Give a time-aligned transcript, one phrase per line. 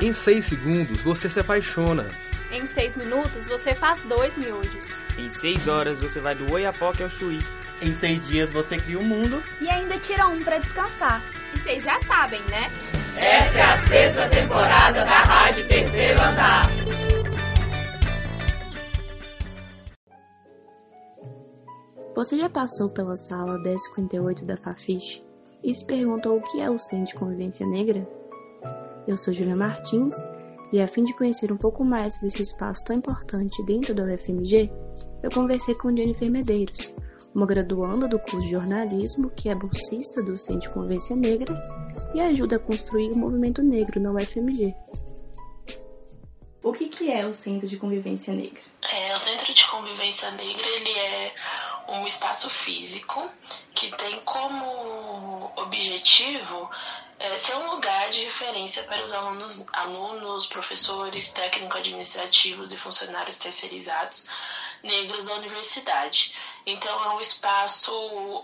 [0.00, 2.10] Em 6 segundos você se apaixona.
[2.52, 4.98] Em 6 minutos você faz dois miojos.
[5.16, 7.38] Em 6 horas você vai do Oiapoque ao Chuí.
[7.80, 9.42] Em 6 dias você cria o um mundo.
[9.58, 11.22] E ainda tira um para descansar.
[11.54, 12.70] E vocês já sabem, né?
[13.16, 16.68] Essa é a sexta temporada da Rádio Terceiro Andar.
[22.14, 25.24] Você já passou pela sala 1058 da Fafiche
[25.64, 28.06] e se perguntou o que é o Centro de Convivência Negra?
[29.06, 30.16] Eu sou Julia Martins
[30.72, 34.02] e a fim de conhecer um pouco mais sobre esse espaço tão importante dentro da
[34.02, 34.68] UFMG,
[35.22, 36.92] eu conversei com Jennifer Medeiros,
[37.32, 41.54] uma graduanda do curso de jornalismo que é bolsista do Centro de Convivência Negra
[42.16, 44.74] e ajuda a construir o movimento negro na UFMG.
[46.60, 48.60] O que, que é o Centro de Convivência Negra?
[48.82, 51.32] É, o Centro de Convivência Negra ele é
[51.88, 53.30] um espaço físico
[53.72, 56.68] que tem como objetivo
[57.26, 64.26] é, ser um lugar de referência para os alunos, alunos professores, técnico-administrativos e funcionários terceirizados
[64.82, 66.32] negros da universidade.
[66.64, 67.92] Então é um espaço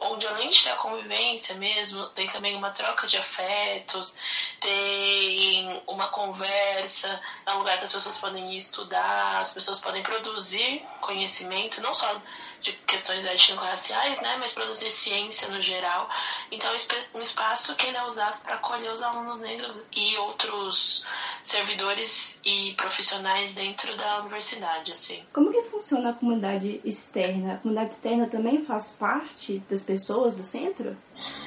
[0.00, 4.14] onde além de ter a convivência mesmo, tem também uma troca de afetos,
[4.61, 10.84] tem uma conversa, é um lugar que as pessoas podem estudar, as pessoas podem produzir
[11.00, 12.20] conhecimento, não só
[12.62, 16.08] de questões étnico-raciais, né, mas produzir ciência no geral.
[16.50, 21.05] Então, é um espaço que ele é usado para acolher os alunos negros e outros
[21.42, 25.24] servidores e profissionais dentro da universidade, assim.
[25.33, 27.55] Como que funciona a comunidade externa?
[27.55, 30.96] A comunidade externa também faz parte das pessoas do centro?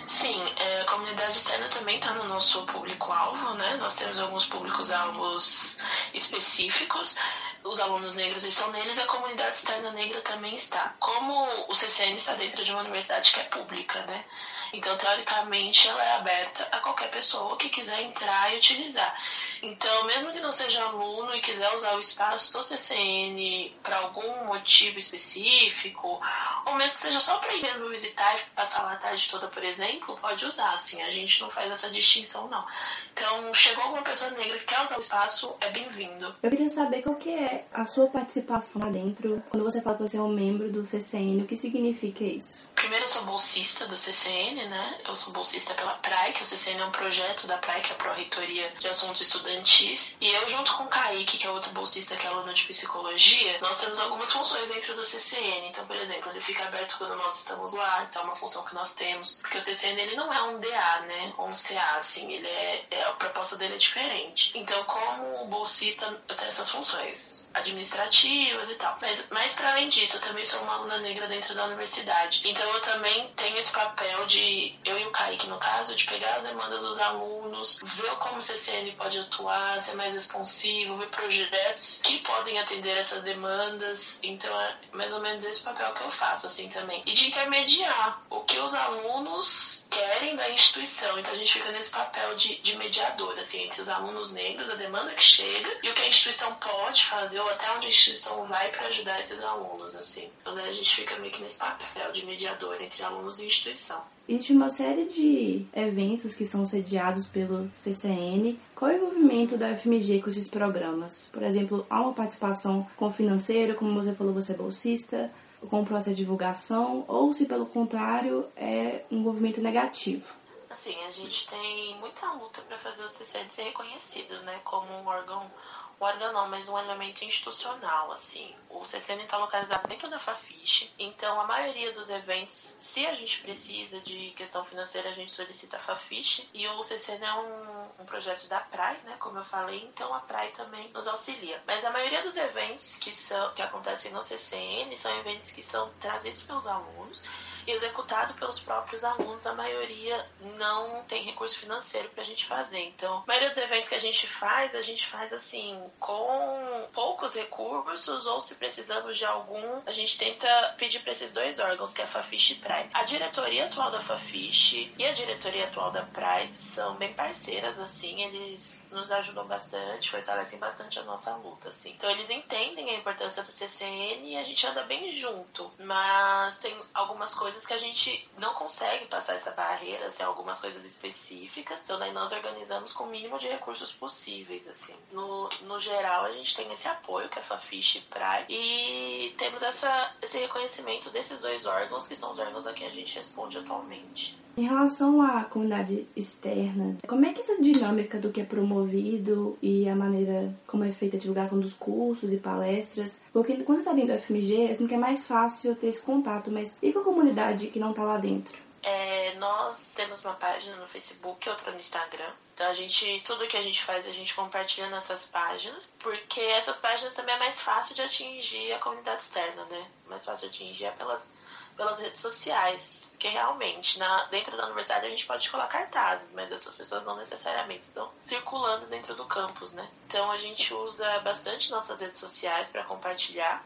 [0.07, 3.75] Sim, é, a comunidade externa também está no nosso público-alvo, né?
[3.77, 5.77] Nós temos alguns públicos-alvos
[6.13, 7.17] específicos.
[7.63, 10.93] Os alunos negros estão neles, a comunidade externa negra também está.
[10.99, 14.23] Como o CCN está dentro de uma universidade que é pública, né?
[14.71, 19.15] Então, teoricamente, ela é aberta a qualquer pessoa que quiser entrar e utilizar.
[19.61, 24.45] Então, mesmo que não seja aluno e quiser usar o espaço do CCN para algum
[24.45, 26.21] motivo específico,
[26.65, 29.63] ou mesmo que seja só para ir mesmo visitar e passar a tarde toda, por
[29.65, 30.73] exemplo, pode usar.
[30.73, 32.65] Assim, a gente não faz essa distinção, não.
[33.13, 36.35] Então, chegou alguma pessoa negra que quer usar o espaço, é bem-vindo.
[36.41, 39.41] Eu queria saber qual que é a sua participação lá dentro.
[39.49, 42.69] Quando você fala que você é um membro do CCN, o que significa isso?
[42.85, 44.99] Primeiro, eu sou bolsista do CCN, né?
[45.07, 47.95] Eu sou bolsista pela PRAE, que o CCN é um projeto da PRAE, que é
[47.95, 50.15] a Pró-Reitoria de Assuntos Estudantis.
[50.21, 53.57] E eu, junto com o Kaique, que é outro bolsista, que é aluno de Psicologia,
[53.59, 55.69] nós temos algumas funções dentro do CCN.
[55.69, 58.75] Então, por exemplo, ele fica aberto quando nós estamos lá, então é uma função que
[58.75, 59.39] nós temos.
[59.41, 61.33] Porque o CCN, ele não é um DA, né?
[61.39, 62.33] Ou um CA, assim.
[62.33, 64.55] Ele é, é a proposta dele é diferente.
[64.55, 68.97] Então, como bolsista, eu tenho essas funções administrativas e tal.
[69.01, 72.41] Mas, mais para além disso, eu também sou uma aluna negra dentro da universidade.
[72.45, 76.35] Então eu também tenho esse papel de, eu e o Kaique no caso, de pegar
[76.35, 82.01] as demandas dos alunos, ver como o CCN pode atuar, ser mais responsivo, ver projetos
[82.03, 84.19] que podem atender essas demandas.
[84.21, 87.01] Então é mais ou menos esse papel que eu faço assim também.
[87.05, 91.17] E de intermediar o que os alunos querem da instituição.
[91.17, 94.75] Então a gente fica nesse papel de, de mediador, assim, entre os alunos negros, a
[94.75, 98.47] demanda que chega e o que a instituição pode fazer ou até onde a instituição
[98.47, 100.29] vai para ajudar esses alunos, assim.
[100.41, 104.01] Então né, a gente fica meio que nesse papel de mediador entre alunos e instituição.
[104.27, 108.59] Existe uma série de eventos que são sediados pelo CCN.
[108.73, 111.29] Qual é o envolvimento da FMG com esses programas?
[111.31, 115.31] Por exemplo, há uma participação com financeiro, como você falou, você é bolsista,
[115.69, 120.27] com o processo de divulgação, ou se pelo contrário é um envolvimento negativo?
[120.75, 125.07] Assim, a gente tem muita luta para fazer o CCN ser reconhecido, né, como um
[125.07, 125.49] órgão
[125.97, 128.53] o órgão não, mas um elemento institucional, assim.
[128.69, 133.41] O CCN está localizado dentro da Fafiche, então a maioria dos eventos, se a gente
[133.41, 138.05] precisa de questão financeira, a gente solicita a Fafiche, e o CCN é um, um
[138.05, 141.63] projeto da PRAI, né, como eu falei, então a PRAI também nos auxilia.
[141.65, 145.93] Mas a maioria dos eventos que, são, que acontecem no CCN são eventos que são
[146.01, 147.23] trazidos pelos alunos,
[147.71, 150.25] executado pelos próprios alunos, a maioria
[150.57, 152.79] não tem recurso financeiro para a gente fazer.
[152.79, 157.35] Então, a maioria dos eventos que a gente faz, a gente faz assim, com poucos
[157.35, 162.01] recursos, ou se precisamos de algum, a gente tenta pedir para esses dois órgãos, que
[162.01, 162.89] é a Fafiche e Pride.
[162.93, 168.21] A diretoria atual da Fafiche e a diretoria atual da Pride são bem parceiras, assim,
[168.23, 171.91] eles nos ajudam bastante, fortalecem bastante a nossa luta, assim.
[171.91, 176.75] Então eles entendem a importância do CCN e a gente anda bem junto, mas tem
[176.93, 181.99] algumas coisas que a gente não consegue passar essa barreira, assim, algumas coisas específicas, então
[181.99, 184.95] daí nós organizamos com o mínimo de recursos possíveis, assim.
[185.11, 189.61] No, no geral, a gente tem esse apoio, que é Fafiche e Praia, e temos
[189.61, 193.57] essa, esse reconhecimento desses dois órgãos, que são os órgãos a quem a gente responde
[193.57, 194.44] atualmente.
[194.57, 199.87] Em relação à comunidade externa, como é que essa dinâmica do que é promovido e
[199.89, 203.21] a maneira como é feita a divulgação dos cursos e palestras?
[203.33, 206.49] Porque quando você está dentro do FMG, assim, que é mais fácil ter esse contato,
[206.49, 208.57] mas e com a comunidade que não está lá dentro?
[208.81, 212.31] É, nós temos uma página no Facebook, outra no Instagram.
[212.53, 216.77] Então a gente, tudo que a gente faz, a gente compartilha nessas páginas, porque essas
[216.77, 219.85] páginas também é mais fácil de atingir a comunidade externa, né?
[220.07, 221.27] Mais fácil de atingir é pelas,
[221.75, 223.05] pelas redes sociais.
[223.11, 227.15] Porque realmente, na, dentro da universidade a gente pode colar cartazes, mas essas pessoas não
[227.15, 229.89] necessariamente estão circulando dentro do campus, né?
[230.05, 233.65] Então a gente usa bastante nossas redes sociais para compartilhar.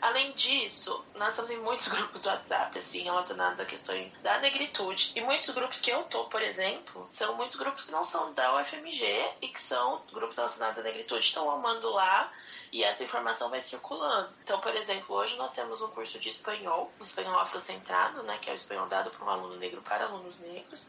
[0.00, 5.12] Além disso, nós estamos em muitos grupos do WhatsApp, assim, relacionados a questões da negritude.
[5.14, 8.56] E muitos grupos que eu tô, por exemplo, são muitos grupos que não são da
[8.56, 11.24] UFMG e que são grupos relacionados à negritude.
[11.24, 12.32] Estão amando lá
[12.72, 14.32] e essa informação vai circulando.
[14.42, 18.48] Então, por exemplo, hoje nós temos um curso de espanhol, um espanhol afrocentrado, né, que
[18.50, 20.86] é o espanhol dado por um aluno negro para alunos negros.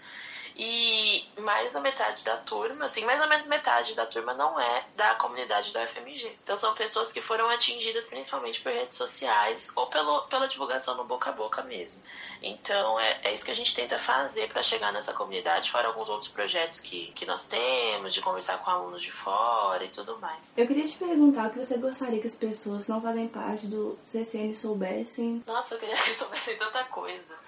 [0.62, 4.84] E mais da metade da turma, assim, mais ou menos metade da turma não é
[4.94, 6.38] da comunidade da UFMG.
[6.44, 11.06] Então são pessoas que foram atingidas principalmente por redes sociais ou pelo, pela divulgação no
[11.06, 12.04] boca a boca mesmo.
[12.44, 16.10] Então é, é isso que a gente tenta fazer para chegar nessa comunidade, fora alguns
[16.10, 20.52] outros projetos que, que nós temos, de conversar com alunos de fora e tudo mais.
[20.58, 23.98] Eu queria te perguntar o que você gostaria que as pessoas não fazem parte do
[24.04, 25.42] CCN soubessem.
[25.48, 27.40] Nossa, eu queria que soubessem tanta coisa.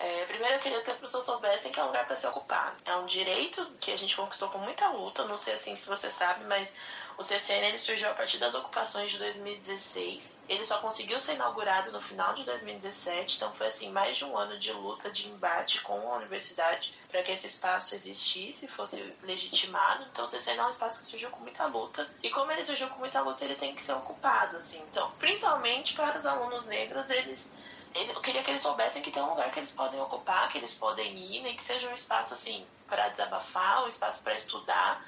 [0.00, 2.74] É, primeiro eu queria que as pessoas soubessem que é um lugar para se ocupar.
[2.86, 6.10] É um direito que a gente conquistou com muita luta, não sei assim se você
[6.10, 6.74] sabe, mas
[7.18, 10.40] o CCN ele surgiu a partir das ocupações de 2016.
[10.48, 14.38] Ele só conseguiu ser inaugurado no final de 2017, então foi assim mais de um
[14.38, 20.06] ano de luta, de embate com a universidade para que esse espaço existisse, fosse legitimado.
[20.10, 22.88] Então o CCN é um espaço que surgiu com muita luta e como ele surgiu
[22.88, 24.80] com muita luta, ele tem que ser ocupado, assim.
[24.90, 27.52] Então, principalmente para os alunos negros, eles
[27.94, 30.72] eu queria que eles soubessem que tem um lugar que eles podem ocupar, que eles
[30.72, 35.04] podem ir, nem que seja um espaço assim para desabafar, um espaço para estudar,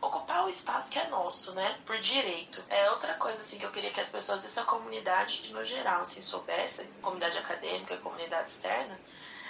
[0.00, 1.78] ocupar o espaço que é nosso, né?
[1.86, 2.62] Por direito.
[2.68, 6.20] É outra coisa assim que eu queria que as pessoas dessa comunidade no geral assim
[6.20, 8.98] soubessem, comunidade acadêmica, comunidade externa,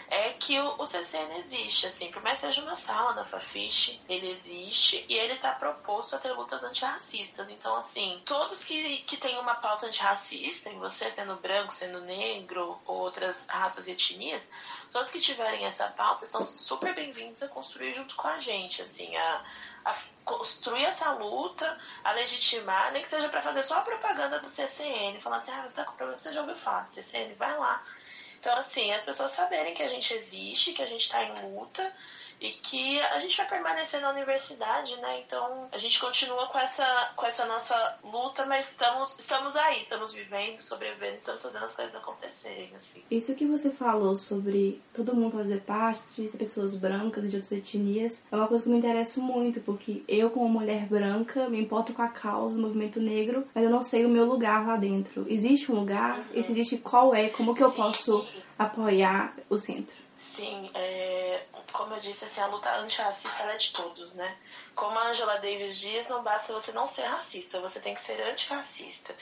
[0.09, 4.31] é que o, o CCN existe, assim, por mais seja uma sala da Fafiche, ele
[4.31, 7.49] existe e ele está proposto a ter lutas antirracistas.
[7.49, 12.81] Então, assim, todos que, que têm uma pauta antirracista, em você sendo branco, sendo negro,
[12.87, 14.49] ou outras raças e etnias,
[14.93, 19.17] todos que tiverem essa pauta estão super bem-vindos a construir junto com a gente, assim,
[19.17, 19.45] a,
[19.85, 24.49] a construir essa luta, a legitimar, nem que seja para fazer só a propaganda do
[24.49, 27.83] CCN, falar assim, ah, você tá com problema, você já ouviu falar, CCN, vai lá
[28.47, 31.93] então, assim, as pessoas saberem que a gente existe, que a gente está em luta
[32.41, 35.23] e que a gente vai permanecer na universidade, né?
[35.27, 40.13] Então a gente continua com essa, com essa nossa luta, mas estamos, estamos aí, estamos
[40.13, 43.03] vivendo, sobrevivendo, estamos fazendo as coisas acontecerem, assim.
[43.11, 47.53] Isso que você falou sobre todo mundo fazer parte, de pessoas brancas e de outras
[47.53, 51.93] etnias, é uma coisa que me interessa muito, porque eu, como mulher branca, me importo
[51.93, 55.27] com a causa do movimento negro, mas eu não sei o meu lugar lá dentro.
[55.29, 56.19] Existe um lugar?
[56.19, 56.25] Uhum.
[56.35, 57.29] E se existe, qual é?
[57.29, 58.27] Como que eu posso
[58.59, 60.07] apoiar o centro?
[60.19, 61.06] Sim, é,
[61.77, 64.37] como eu disse, assim, a luta antirracista é de todos, né?
[64.75, 68.21] Como a Angela Davis diz, não basta você não ser racista, você tem que ser
[68.23, 69.15] antirracista.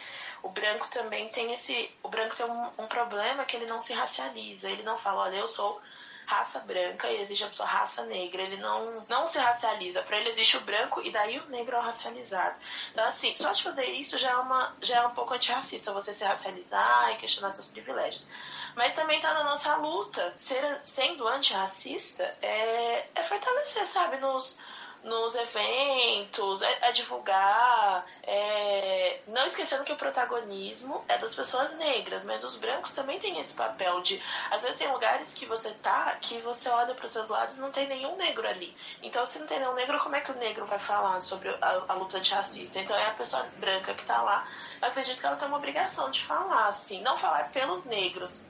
[0.42, 1.90] O branco também tem esse.
[2.02, 4.70] O branco tem um, um problema que ele não se racializa.
[4.70, 5.80] Ele não fala, olha, eu sou
[6.26, 8.42] raça branca e existe a pessoa raça negra.
[8.42, 10.02] Ele não, não se racializa.
[10.02, 12.54] Para ele existe o branco e daí o negro é o racializado.
[12.92, 16.14] Então, assim, só de fazer isso já é, uma, já é um pouco antirracista, você
[16.14, 18.26] se racializar e questionar seus privilégios.
[18.74, 20.34] Mas também tá na nossa luta.
[20.36, 24.58] Ser, sendo antirracista é, é fortalecer, sabe, nos,
[25.04, 32.24] nos eventos, é, é divulgar, é, não esquecendo que o protagonismo é das pessoas negras,
[32.24, 36.16] mas os brancos também têm esse papel de, às vezes tem lugares que você tá,
[36.20, 38.74] que você olha para os seus lados e não tem nenhum negro ali.
[39.02, 41.84] Então se não tem nenhum negro, como é que o negro vai falar sobre a,
[41.86, 42.80] a luta antirracista?
[42.80, 44.48] Então é a pessoa branca que tá lá,
[44.80, 48.40] eu acredito que ela tem uma obrigação de falar, assim, não falar pelos negros,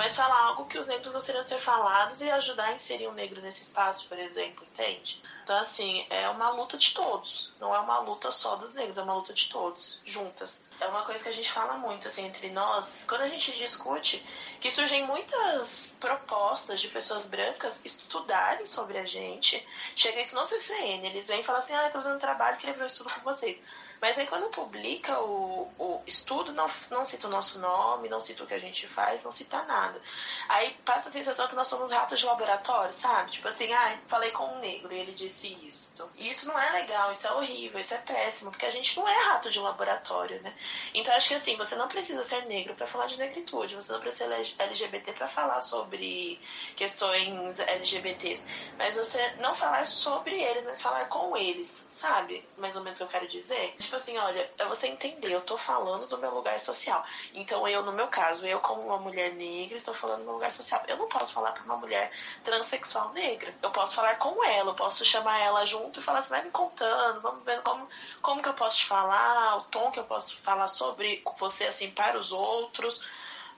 [0.00, 3.12] mas falar algo que os negros gostariam de ser falados e ajudar a inserir um
[3.12, 5.20] negro nesse espaço, por exemplo, entende?
[5.44, 9.02] Então, assim, é uma luta de todos, não é uma luta só dos negros, é
[9.02, 10.58] uma luta de todos, juntas.
[10.80, 14.26] É uma coisa que a gente fala muito, assim, entre nós, quando a gente discute,
[14.58, 19.62] que surgem muitas propostas de pessoas brancas estudarem sobre a gente.
[19.94, 22.56] Chega isso no CCN, eles vêm e falam assim, ah, eu tô fazendo um trabalho,
[22.56, 23.60] queria ver o estudo com vocês.
[24.00, 28.42] Mas aí quando publica o, o estudo, não, não cita o nosso nome, não cita
[28.42, 30.00] o que a gente faz, não cita nada.
[30.48, 33.30] Aí passa a sensação que nós somos ratos de laboratório, sabe?
[33.30, 35.90] Tipo assim, ah, falei com um negro e ele disse isso.
[36.16, 39.06] E isso não é legal, isso é horrível, isso é péssimo, porque a gente não
[39.06, 40.54] é rato de laboratório, né?
[40.94, 44.00] Então acho que assim, você não precisa ser negro para falar de negritude, você não
[44.00, 46.40] precisa ser LGBT para falar sobre
[46.74, 48.46] questões LGBTs,
[48.78, 52.46] mas você não falar sobre eles, mas falar com eles, sabe?
[52.56, 53.74] Mais ou menos o que eu quero dizer.
[53.90, 57.04] Tipo assim, olha, é você entender, eu tô falando do meu lugar social.
[57.34, 60.52] Então eu, no meu caso, eu como uma mulher negra, estou falando do meu lugar
[60.52, 60.80] social.
[60.86, 62.08] Eu não posso falar para uma mulher
[62.44, 63.52] transexual negra.
[63.60, 66.52] Eu posso falar com ela, eu posso chamar ela junto e falar assim, vai me
[66.52, 67.88] contando, vamos vendo como,
[68.22, 71.90] como que eu posso te falar, o tom que eu posso falar sobre você, assim,
[71.90, 73.04] para os outros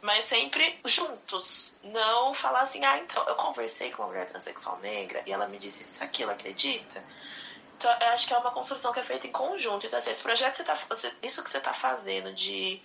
[0.01, 1.75] mas sempre juntos.
[1.85, 5.59] Não falar assim, ah, então, eu conversei com uma mulher transexual negra e ela me
[5.59, 7.05] disse isso aquilo, acredita?
[7.83, 9.85] Então, eu acho que é uma construção que é feita em conjunto.
[9.85, 12.81] Então, assim, esse projeto, você tá, você, isso que você está fazendo de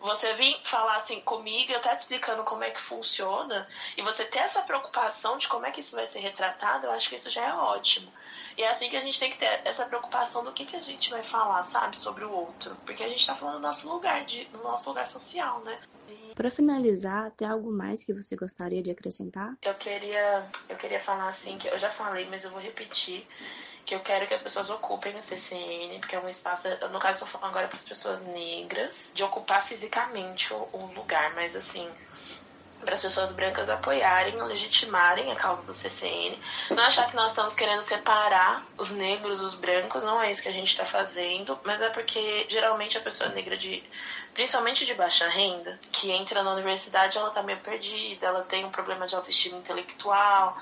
[0.00, 4.24] você vir falar assim comigo, eu estar te explicando como é que funciona, e você
[4.24, 7.28] ter essa preocupação de como é que isso vai ser retratado, eu acho que isso
[7.30, 8.10] já é ótimo.
[8.56, 10.80] E é assim que a gente tem que ter essa preocupação do que, que a
[10.80, 12.74] gente vai falar, sabe, sobre o outro.
[12.86, 15.78] Porque a gente está falando do nosso lugar, de, do nosso lugar social, né?
[16.34, 19.56] Para finalizar, tem algo mais que você gostaria de acrescentar?
[19.60, 23.26] Eu queria, eu queria falar assim, que eu já falei, mas eu vou repetir
[23.88, 27.20] que eu quero que as pessoas ocupem o CCN, porque é um espaço, no caso
[27.20, 31.90] tô falando agora para as pessoas negras, de ocupar fisicamente o, o lugar, mas assim,
[32.80, 36.38] para as pessoas brancas apoiarem, legitimarem a causa do CCN.
[36.68, 40.50] Não achar que nós estamos querendo separar os negros dos brancos, não é isso que
[40.50, 43.82] a gente está fazendo, mas é porque geralmente a pessoa negra de
[44.34, 48.70] principalmente de baixa renda, que entra na universidade, ela está meio perdida, ela tem um
[48.70, 50.56] problema de autoestima intelectual,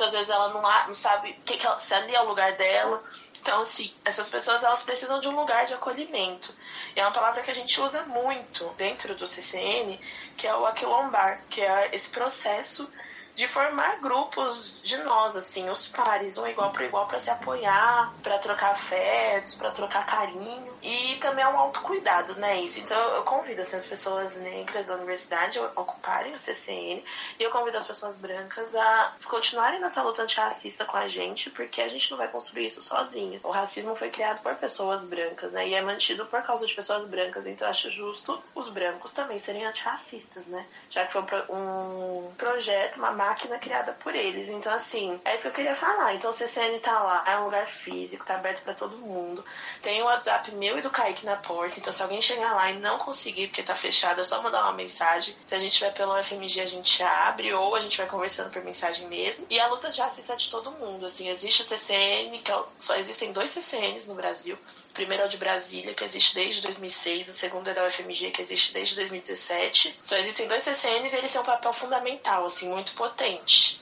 [0.00, 3.02] muitas vezes ela não, não sabe que que ela, se ali é o lugar dela.
[3.40, 6.54] Então, assim, essas pessoas elas precisam de um lugar de acolhimento.
[6.94, 9.98] E é uma palavra que a gente usa muito dentro do CCN,
[10.36, 12.90] que é o aquilombar, que é esse processo
[13.34, 18.12] de formar grupos de nós, assim, os pares, um igual para igual para se apoiar,
[18.22, 20.72] para trocar afetos, para trocar carinho.
[20.82, 22.60] E também é um autocuidado, né?
[22.60, 22.80] Isso.
[22.80, 27.02] Então eu convido assim, as pessoas negras da universidade a ocuparem o CCN
[27.38, 31.80] e eu convido as pessoas brancas a continuarem nessa luta antirracista com a gente, porque
[31.80, 33.40] a gente não vai construir isso sozinha.
[33.42, 35.68] O racismo foi criado por pessoas brancas, né?
[35.68, 39.40] E é mantido por causa de pessoas brancas, então eu acho justo os brancos também
[39.40, 40.66] serem antirracistas, né?
[40.90, 44.48] Já que foi um projeto, uma máquina criada por eles.
[44.48, 46.14] Então, assim, é isso que eu queria falar.
[46.14, 49.44] Então, o CCN tá lá, é um lugar físico, tá aberto para todo mundo.
[49.82, 51.78] Tem o WhatsApp meu e do Kaique na porta.
[51.78, 54.72] Então, se alguém chegar lá e não conseguir porque tá fechado, é só mandar uma
[54.72, 55.34] mensagem.
[55.44, 58.64] Se a gente tiver pelo FMG, a gente abre, ou a gente vai conversando por
[58.64, 59.46] mensagem mesmo.
[59.50, 61.04] E a luta assistência é de todo mundo.
[61.04, 64.56] Assim, existe o CCN, que é, só existem dois CCNs no Brasil.
[64.90, 67.28] O primeiro é o de Brasília, que existe desde 2006.
[67.28, 69.98] O segundo é da UFMG, que existe desde 2017.
[70.00, 73.09] Só existem dois CCNs e eles têm um papel fundamental, assim, muito potente.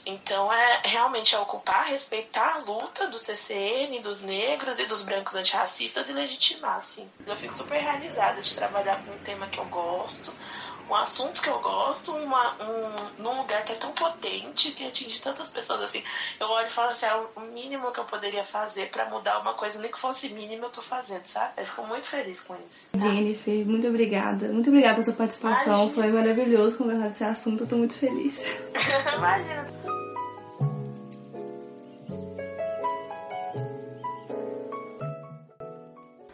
[0.05, 5.35] Então, é realmente é ocupar, respeitar a luta do CCN, dos negros e dos brancos
[5.35, 7.09] antirracistas e legitimar, assim.
[7.27, 10.33] Eu fico super realizada de trabalhar com um tema que eu gosto,
[10.89, 15.21] um assunto que eu gosto, uma, um, num lugar que é tão potente, que atinge
[15.21, 16.03] tantas pessoas assim.
[16.41, 19.53] Eu olho e falo assim, é o mínimo que eu poderia fazer para mudar uma
[19.55, 21.53] coisa, nem que fosse mínimo, eu tô fazendo, sabe?
[21.59, 22.89] Eu fico muito feliz com isso.
[22.93, 22.99] Tá?
[22.99, 24.49] Jennifer, muito obrigada.
[24.49, 25.75] Muito obrigada pela sua participação.
[25.75, 25.95] Imagina.
[25.95, 28.41] Foi maravilhoso conversar desse assunto, eu tô muito feliz.
[29.17, 29.67] Imagina.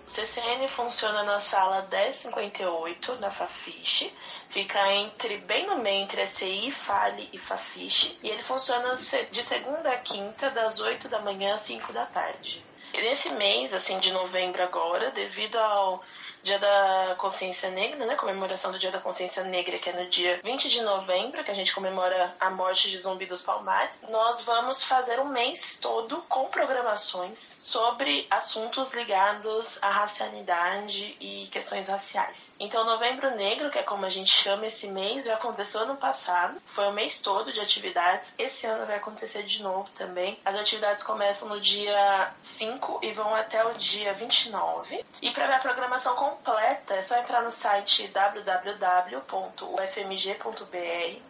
[0.06, 4.12] CCN funciona na sala 1058 da Fafiche
[4.54, 8.16] Fica entre bem no meio entre a CI, Fale e Fafiche.
[8.22, 12.64] E ele funciona de segunda a quinta, das 8 da manhã às 5 da tarde.
[12.92, 16.04] E nesse mês, assim, de novembro agora, devido ao
[16.44, 18.16] Dia da Consciência Negra, né?
[18.16, 21.54] Comemoração do Dia da Consciência Negra, que é no dia 20 de novembro, que a
[21.54, 23.94] gente comemora a morte de Zumbi dos Palmares.
[24.10, 31.88] Nós vamos fazer um mês todo com programações sobre assuntos ligados à racialidade e questões
[31.88, 32.52] raciais.
[32.60, 36.60] Então, Novembro Negro, que é como a gente chama esse mês, já aconteceu ano passado,
[36.66, 38.34] foi o mês todo de atividades.
[38.36, 40.38] Esse ano vai acontecer de novo também.
[40.44, 45.02] As atividades começam no dia 5 e vão até o dia 29.
[45.22, 49.20] E para ver a programação com completa, é só entrar no site www.ufmg.br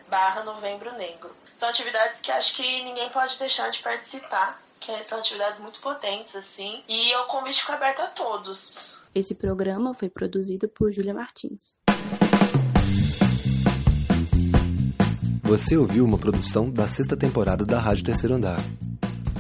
[0.09, 1.31] barra Novembro Negro.
[1.57, 6.35] São atividades que acho que ninguém pode deixar de participar, que são atividades muito potentes,
[6.35, 8.97] assim, e o convite fica aberto a todos.
[9.15, 11.79] Esse programa foi produzido por Júlia Martins.
[15.43, 18.59] Você ouviu uma produção da sexta temporada da Rádio Terceiro Andar.